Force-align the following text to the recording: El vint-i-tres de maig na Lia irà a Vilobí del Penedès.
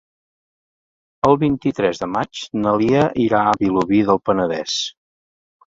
El 1.29 1.37
vint-i-tres 1.43 2.01
de 2.05 2.09
maig 2.15 2.41
na 2.65 2.75
Lia 2.85 3.07
irà 3.27 3.47
a 3.49 3.55
Vilobí 3.63 4.05
del 4.11 4.25
Penedès. 4.31 4.85